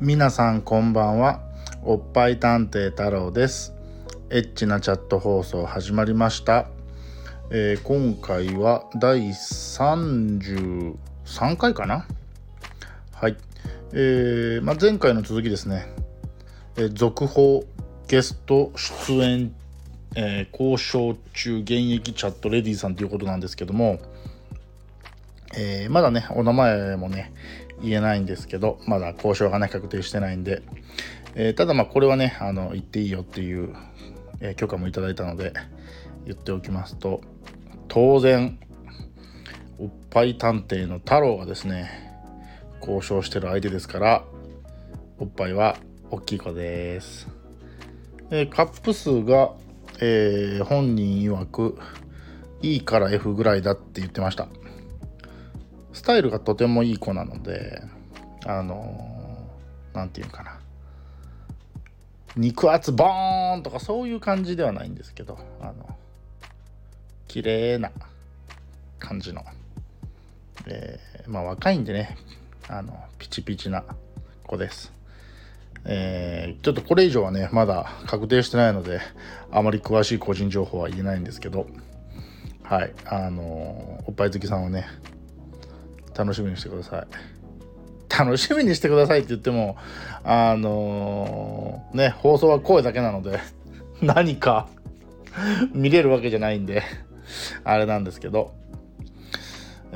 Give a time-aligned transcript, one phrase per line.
[0.00, 1.40] 皆さんこんばんは。
[1.84, 3.72] おっぱい探偵太郎です。
[4.28, 6.66] エッチなチャット放送始まりました、
[7.50, 10.96] えー今回は第33
[11.56, 12.08] 回かな？
[13.12, 13.36] はい、
[13.92, 15.86] えーまあ、前回の続きですね、
[16.76, 17.64] えー続報
[18.08, 19.54] ゲスト出演、
[20.16, 24.00] えー交渉中現役チャットレディーさんということなんですけども、
[25.56, 27.32] えーまだねお名前もね
[27.82, 30.62] 言えないんですけどまだ交渉がね確定してないんで、
[31.34, 33.74] えーただまあこれはねあの言っていいよっていう、
[34.40, 35.52] えー許可もいただいたので
[36.26, 37.20] 言っておきますと
[37.88, 38.58] 当然
[39.78, 41.90] おっぱい探偵の太郎がですね
[42.80, 44.24] 交渉してる相手ですから
[45.18, 45.76] おっぱいは
[46.10, 47.28] 大きい子です、
[48.30, 49.52] えカップ数が、
[50.00, 51.78] え本人曰く
[52.62, 54.48] E から F ぐらいだって言ってました。
[55.94, 57.82] スタイルがとてもいい子なので
[58.44, 59.48] あの
[59.94, 60.60] なんていうかな。
[62.36, 65.96] 肉厚ボーンとかそういう感じではないんですけどあの
[67.28, 67.92] 綺麗な
[68.98, 69.44] 感じの、
[70.66, 72.18] えーまあ若いんでね
[72.68, 73.84] あのピチピチな
[74.46, 74.92] 子です。
[75.84, 79.00] えーちょっとこれ以上はねまだ確定してないので
[79.52, 81.66] あまり詳しい個人情報は言えないんですけど
[82.62, 84.86] はいあのおっぱい好きさんはね
[86.16, 87.06] 楽しみにしてください。
[88.16, 89.76] 楽しみにしてくださいって言っても
[90.22, 93.40] あのね放送は声だけなので
[94.00, 94.68] 何か
[95.72, 96.82] 見れるわけじゃないんで
[97.64, 98.52] あれなんですけど。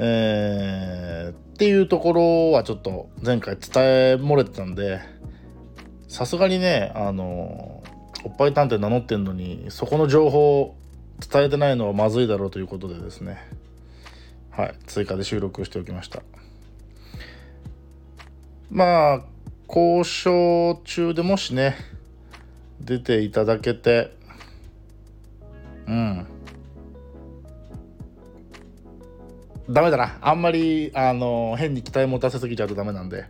[0.00, 5.00] えーっていうところはちょっと前回伝え漏れてたんで
[6.06, 7.82] さすがにねあの
[8.24, 10.76] おっぱい探偵名乗ってんのにそこの情報を
[11.28, 13.38] 伝えてないのはまずいだろうということでですね。
[14.58, 16.20] はい追加で収録しておきました。
[18.70, 19.20] まあ
[19.68, 21.76] 交渉中でもしね
[22.80, 24.16] 出ていただけて
[25.86, 26.26] うん。
[29.70, 30.18] ダメだな。
[30.20, 33.26] あんまりあの変に期待持たせすぎちゃうとダメなんで。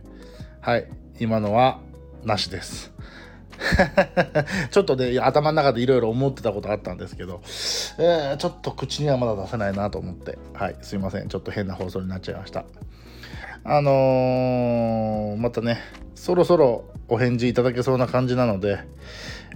[0.61, 0.87] はい
[1.19, 1.79] 今のは
[2.23, 2.91] なしです。
[4.71, 7.41] ちょっとね頭の中でいろいろ思ってたことあったんですけど、
[7.97, 10.37] えーちょっと口にはまだ出せないなと思って。
[10.53, 11.27] はいすいません。
[11.27, 12.65] ちょっと変な放送になっちゃいました。
[13.63, 15.79] あのーまたね
[16.15, 18.79] そろそろお返事いただけそうな感じなので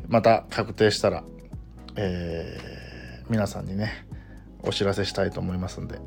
[0.08, 1.24] また確定したら、
[1.96, 4.06] えー皆さんにね
[4.64, 5.98] お知らせしたいと思いますんで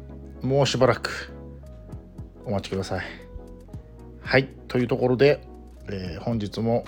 [0.43, 1.33] もうしばらく
[2.45, 3.05] お待ちください。
[4.21, 5.41] はいというところで、
[5.89, 6.85] えー本日も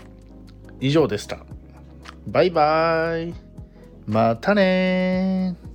[0.80, 1.38] 以上でした。
[2.26, 3.34] バイバイ。
[4.06, 5.67] またねー。